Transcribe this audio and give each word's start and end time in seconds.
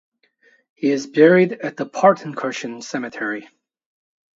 He 0.73 0.89
is 0.89 1.05
buried 1.05 1.53
at 1.53 1.77
the 1.77 1.85
Partenkirchen 1.85 2.81
cemetery. 2.81 3.47